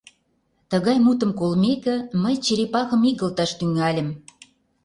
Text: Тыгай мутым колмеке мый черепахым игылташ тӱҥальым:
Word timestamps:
Тыгай 0.69 0.97
мутым 1.05 1.31
колмеке 1.39 1.95
мый 2.23 2.35
черепахым 2.45 3.01
игылташ 3.09 3.51
тӱҥальым: 3.59 4.09